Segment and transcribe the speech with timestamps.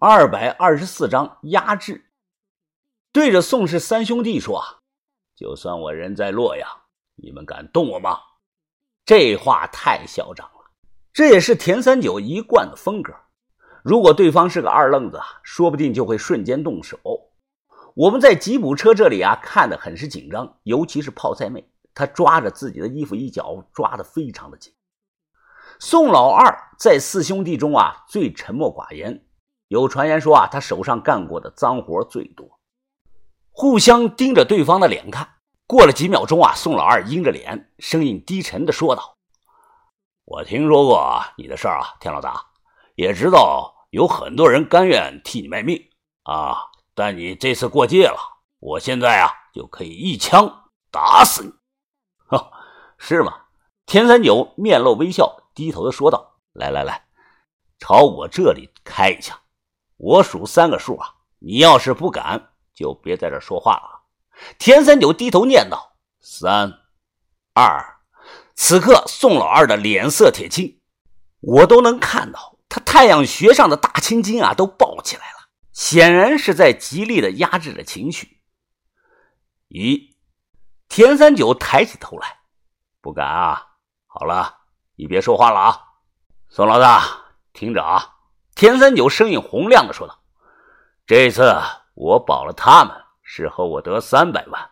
[0.00, 2.04] 二百二十四章压制。
[3.10, 4.62] 对着宋氏三兄弟说：“，
[5.34, 6.68] 就算我人在洛阳，
[7.16, 8.16] 你们敢动我吗？”
[9.04, 10.70] 这话太嚣张了，
[11.12, 13.12] 这也是田三九一贯的风格。
[13.82, 16.96] 如果对方是个二愣子，说不定就会瞬间动手。
[17.96, 24.72] 我们在吉普车这里啊，看得很是紧张，尤其是泡菜妹，她抓着自己的衣服一角，抓得非常的紧。
[25.80, 29.24] 宋老二在四兄弟中啊，最沉默寡言。
[29.68, 32.58] 有传言说啊，他手上干过的脏活最多。
[33.50, 35.28] 互相盯着对方的脸看，
[35.66, 39.18] 过了几秒钟啊，宋老二阴着脸，声音低沉的说道
[40.24, 42.46] ：“我听说过你的事儿啊，田老大，
[42.94, 45.78] 也知道有很多人甘愿替你卖命
[46.22, 46.56] 啊，
[46.94, 48.18] 但你这次过界了，
[48.58, 51.52] 我现在啊就可以一枪打死你。
[52.26, 52.50] ”“哈，
[52.96, 53.34] 是吗？”
[53.86, 55.36] 田三九面露微笑。
[55.54, 57.08] 低头的说道：“来来来，
[57.80, 59.36] 朝我这里开一枪，
[59.98, 61.16] 我数三个数啊！
[61.40, 64.00] 你要是不敢，就别在这说话了。”
[64.58, 66.72] 田三九低头念道：“三
[67.52, 68.00] 二。”
[68.56, 70.80] 此刻宋老二的脸色铁青，
[71.40, 78.40] 我都能看到他太阳穴上的大青筋啊都爆起来了，显然是在极力的压制着情绪。
[79.68, 80.16] 一，
[80.88, 82.38] 田三九抬起头来，
[83.00, 83.66] 不敢啊！
[84.06, 84.56] 好了。
[85.00, 85.80] 你别说话了啊，
[86.48, 87.04] 宋老大，
[87.52, 88.17] 听着啊！
[88.58, 90.18] 田三九声音洪亮的说道
[91.06, 91.54] ：“这次
[91.94, 92.92] 我保了他们，
[93.22, 94.70] 事后我得三百万。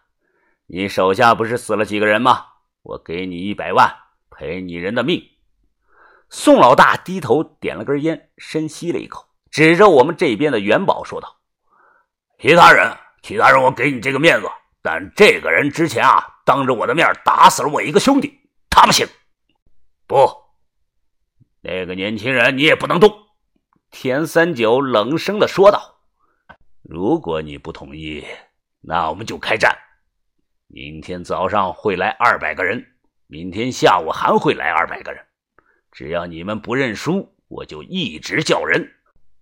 [0.66, 2.46] 你手下不是死了几个人吗？
[2.82, 3.94] 我给你一百万，
[4.28, 5.22] 赔你人的命。”
[6.30, 11.36] 宋老大低头点了根烟，深吸了一口，指着我们这边的元宝说道
[12.42, 14.48] ：“其他人，其他人，我给你这个面子，
[14.82, 18.36] 但这个人之前啊，当着我的面打死了我一个兄弟，
[18.68, 19.06] 他不行。”
[20.08, 20.28] 不，
[21.60, 23.16] 那个年轻人你也不能动。”
[23.90, 26.00] 田三九冷声的说道。
[26.82, 28.24] “如果你不同意，
[28.80, 29.76] 那我们就开战。
[30.66, 32.86] 明天早上会来二百个人，
[33.26, 35.24] 明天下午还会来二百个人。
[35.90, 38.92] 只要你们不认输，我就一直叫人。”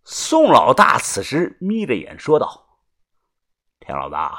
[0.04, 2.78] 宋老大此时眯着眼说道
[3.80, 4.38] ：“田老大，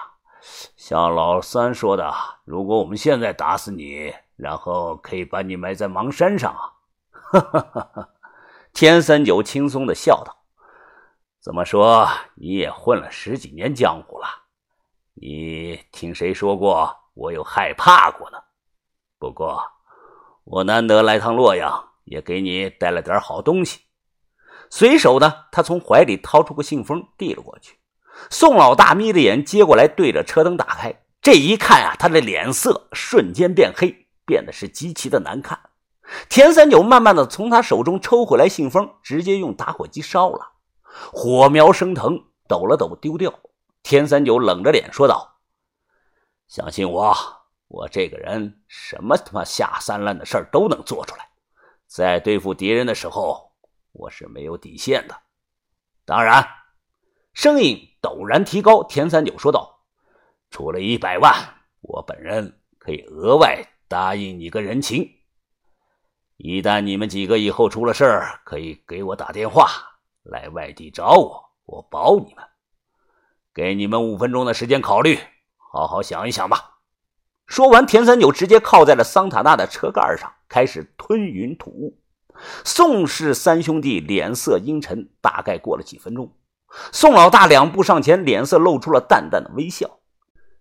[0.76, 2.14] 像老三说的，
[2.46, 6.76] 如果我们现在打死你。”然后可以把你埋在邙山上啊！
[7.12, 8.10] 哈哈哈哈
[8.76, 10.36] 田三九轻松的笑道
[11.40, 12.06] ：“怎么说
[12.36, 14.28] 你也混了十几年江湖了？
[15.14, 18.38] 你听谁说过我有害怕过呢？
[19.18, 19.64] 不过
[20.44, 23.80] 我难得来趟洛阳，也给你带了点好东西。”
[24.70, 27.80] 随手呢，他从怀里掏出个信封递了过去。
[28.30, 30.94] 宋老大眯着眼接过来，对着车灯打开。
[31.22, 34.06] 这一看啊，他的脸色瞬间变黑。
[34.26, 35.58] 变得是极其的难看。
[36.30, 40.52] 田三九慢慢的从他手中抽回来信封，直接用打火机烧了，
[41.12, 43.34] 火苗升腾，抖了抖丢掉。
[43.84, 45.40] 田三九冷着脸说道
[46.48, 47.16] ：“相信我，
[47.68, 51.30] 我这个人什么他妈下三滥的事都能做出来。
[51.88, 53.52] 在对付敌人的时候，
[53.92, 55.16] 我是没有底线的。
[56.06, 56.48] 当然，
[57.34, 59.82] 声音陡然提高，田三九说道
[60.52, 61.34] ：‘除了一百万，
[61.82, 65.08] 我本人可以额外。’”答应你个人情，
[66.38, 69.70] 一旦你们几个以后出了事儿，可以给我打电话
[70.24, 72.44] 来外地找我，我保你们。
[73.54, 75.18] 给你们五分钟的时间考虑，
[75.72, 76.80] 好好想一想吧。
[77.48, 81.98] 说完，田三九直接靠在了桑塔纳的车盖上，开始吞云吐雾。
[82.66, 85.10] 宋氏三兄弟脸色阴沉。
[85.22, 86.36] 大概过了几分钟，
[86.92, 90.00] 宋老大两步上前，脸色露出了淡淡的微笑。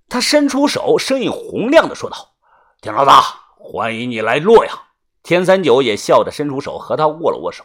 [0.09, 2.37] 他伸出手，声音洪亮的说道。
[2.81, 3.23] 田老大，
[3.57, 4.79] 欢迎你来洛阳。
[5.25, 7.65] 田三九也笑着伸出手和他握了握手。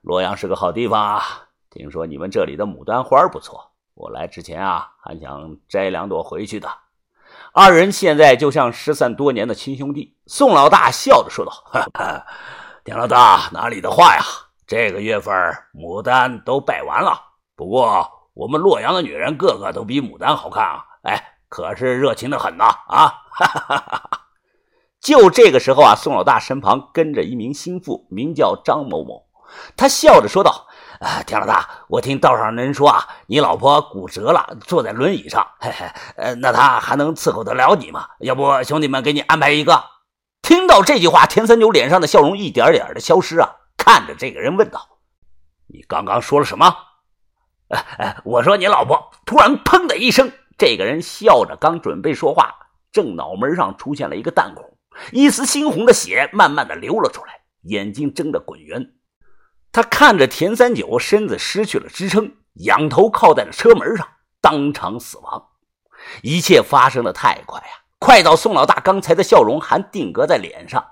[0.00, 1.22] 洛阳是个好地方啊，
[1.70, 6.68] 听说你们这里的牡丹花不错，我来之前啊还想摘两朵回去的。
[7.52, 10.16] 二人现在就像失散多年的亲兄弟。
[10.28, 11.52] 宋老大笑着说道
[12.84, 14.22] ：“田老大哪里的话呀？
[14.64, 15.34] 这个月份
[15.74, 17.20] 牡丹都败完了。
[17.56, 20.84] 不过我们洛阳的女人个个都比牡丹好看啊！
[21.02, 22.66] 哎，可是热情的很呐！
[22.86, 24.20] 啊，哈哈哈哈！”
[25.08, 29.24] 就这个时候啊，宋老大身旁跟着一名心腹，名叫张某某。
[29.74, 30.66] 他笑着说道
[31.00, 35.46] ：“啊，田老大，我听道上人说啊，你老婆骨折了，坐在轮椅上。
[35.60, 35.86] 嘿嘿，
[36.18, 38.06] 呃，那他还能伺候得了你吗？
[38.18, 39.82] 要不兄弟们给你安排一个。”
[40.42, 44.86] 听到这句话，田三九脸上的笑容一点点的消失啊，看着这个人问道
[45.72, 46.76] ：“你刚刚说了什么
[47.68, 52.54] ？”“哎哎我说你老婆。”突然，砰的一声，这个人笑着刚准备说话，
[52.92, 54.77] 正脑门上出现了一个弹孔。
[55.12, 58.94] 一丝猩红的血慢慢的流了出来，眼睛睁得滚圆。
[59.70, 64.08] 他看着田三九身子失去了支撑，仰头靠在了车门上，
[64.40, 65.50] 当场死亡。
[66.22, 67.66] 一切发生的太快呀，
[67.98, 70.84] 快到宋老大刚才的笑容还定格在脸上，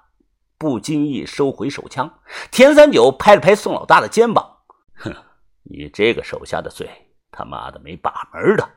[0.59, 2.19] 不经意收回手枪。
[2.50, 4.59] 田三九拍了拍宋老大的肩膀
[4.97, 5.14] ：“哼，
[5.62, 6.88] 你这个手下的嘴，
[7.31, 8.69] 他妈的没把门的，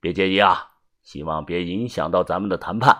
[0.00, 0.68] 别介意啊，
[1.02, 2.96] 希望别影响到咱们的谈判。”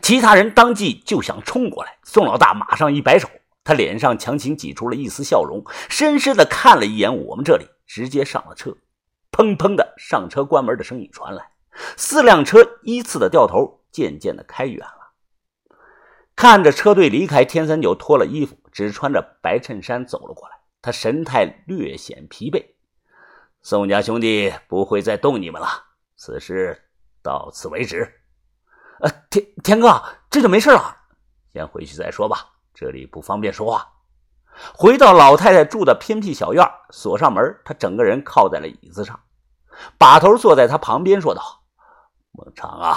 [0.00, 3.28] 其他人当即就想冲过来，宋老大马上一摆手。
[3.64, 8.76] 他脸上强行挤出了一丝笑容，深深的看了一眼我们这里，直接上了车。
[9.32, 11.50] 砰砰的上车关门的声音传来，
[11.96, 15.76] 四辆车依次的掉头，渐渐的开远了。
[16.36, 22.64] 看着车队离开，天三九脱了衣服，只穿着白衬衫走了过来，他神态略显疲惫。
[23.62, 25.68] 宋家兄弟不会再动你们了，
[26.14, 26.84] 此事
[27.20, 28.20] 到此为止。
[29.00, 30.96] 呃，田田哥，这就没事了，
[31.52, 32.46] 先回去再说吧。
[32.74, 33.86] 这里不方便说话。
[34.74, 39.20] 回到老太太住的偏僻小院，锁上门，他整个人靠在了椅子上，
[39.98, 41.42] 把头坐在他旁边，说道
[42.32, 42.96] ：“孟长啊，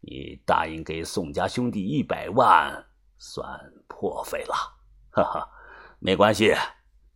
[0.00, 2.84] 你答应给宋家兄弟一百万，
[3.18, 3.44] 算
[3.88, 4.54] 破费了。
[5.10, 5.48] 哈哈，
[5.98, 6.54] 没关系，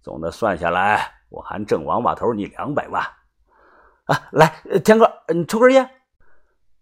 [0.02, 3.00] 总的算下来，我还挣王把头你两百万。
[4.06, 5.88] 啊，来，田哥，你抽根烟，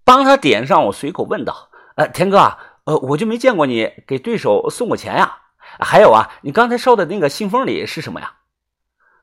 [0.06, 0.86] 帮他点上。
[0.86, 2.56] 我随口问道：‘呃，田哥。’”
[2.86, 5.42] 呃，我就没见过你给对手送过钱呀。
[5.58, 8.32] 还有啊，你刚才烧的那个信封里是什么呀？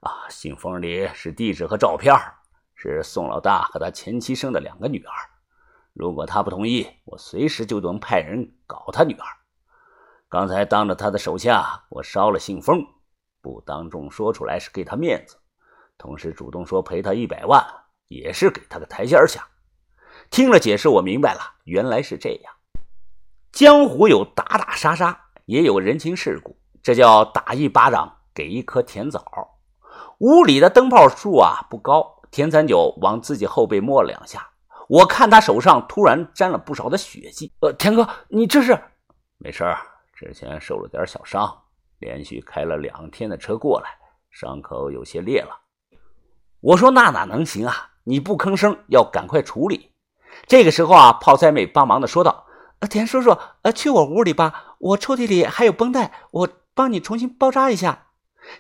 [0.02, 2.14] 啊，信封里是地址和照片，
[2.76, 5.14] 是宋老大和他前妻生的两个女儿。
[5.94, 9.26] 如果他不同意，我随时就能派人搞他女儿。
[10.28, 12.86] 刚才当着他的手下，我烧了信封，
[13.42, 15.38] 不当众说出来是给他面子，
[15.98, 17.66] 同时主动说赔他一百万，
[18.10, 19.48] 也是给他个台阶下。
[20.30, 22.54] 听了解释，我明白了，原来是这样。
[23.52, 29.24] 江湖有打打杀杀，也有人情世故，这叫打一巴掌给一颗甜枣。
[30.20, 34.50] 屋里的灯泡数啊不高，田三九往自己后背摸了两下，
[34.90, 37.52] 我看他手上突然沾了不少的血迹。
[37.60, 38.80] 呃，田哥，你这是？
[39.38, 39.64] 没事
[40.16, 41.64] 之前受了点小伤，
[42.00, 43.90] 连续开了两天的车过来，
[44.32, 45.60] 伤口有些裂了。
[46.60, 47.92] 我说那哪能行啊？
[48.04, 49.93] 你不吭声，要赶快处理。
[50.48, 52.46] 这个时候啊，泡菜妹帮忙的说道。
[52.90, 58.08] 田叔叔，呃，去我屋里吧，我抽屉里还有绷带，我帮你重新包扎一下。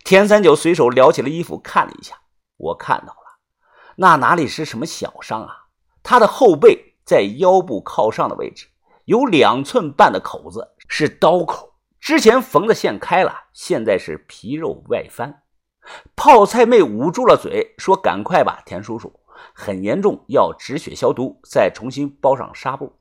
[0.05, 2.15] 田三九随手撩起了衣服看了一下，
[2.55, 3.39] 我看到了，
[3.97, 5.65] 那哪里是什么小伤啊？
[6.01, 8.67] 他的后背在腰部靠上的位置
[9.03, 15.43] 有两寸半的口子，是刀口，之前缝的线开了，现在是皮肉外翻。
[16.15, 19.19] 泡菜妹捂住了嘴，说：“赶快吧，田叔叔，
[19.53, 22.99] 很严重，要止血消毒，再重新包上纱布。”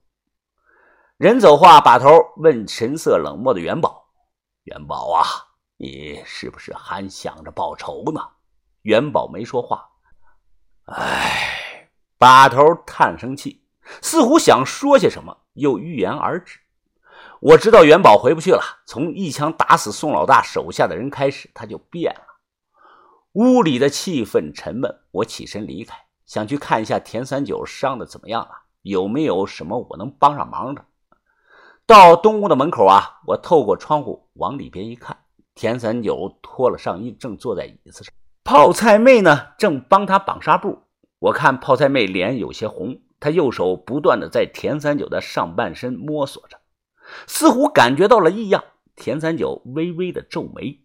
[1.18, 2.08] 人走话，把头
[2.38, 4.06] 问神色冷漠的元宝
[4.64, 5.24] ：“元宝啊，
[5.76, 8.20] 你是不是还想着报仇呢？”
[8.82, 9.88] 元宝没说话。
[10.86, 13.64] 唉，把头叹声气，
[14.00, 16.58] 似乎想说些什么，又欲言而止。
[17.38, 18.82] 我知道元宝回不去了。
[18.84, 22.26] 从一枪打死宋老大手下的人开始，他就变了。
[23.34, 25.96] 屋里的气氛沉闷，我起身离开，
[26.32, 30.82] 想去看一下田三九伤的怎么样了，有没有什么我能帮上忙的。
[31.84, 35.14] 到东屋的门口啊，我透过窗户往里边一看，
[35.54, 38.10] 田三九脱了上衣，正坐在椅子上。
[38.44, 40.84] 泡菜妹呢，正帮他绑纱布。
[41.18, 46.56] 我看泡菜妹脸有些红，她右手不断的在田三九的上半身摸索着，
[47.26, 48.64] 似乎感觉到了异样。
[48.96, 50.81] 田三九微微的皱眉，